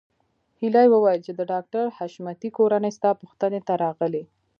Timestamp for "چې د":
1.27-1.41